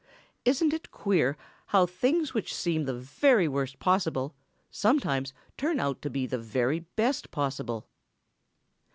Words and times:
Isn't 0.45 0.73
it 0.73 0.89
queer 0.89 1.37
how 1.67 1.85
things 1.85 2.33
which 2.33 2.55
seem 2.55 2.85
the 2.85 2.95
very 2.95 3.47
worst 3.47 3.77
possible 3.77 4.33
sometimes 4.71 5.31
turn 5.57 5.79
out 5.79 6.01
to 6.01 6.09
be 6.09 6.25
the 6.25 6.39
very 6.39 6.79
best 6.79 7.29
possible?" 7.29 7.85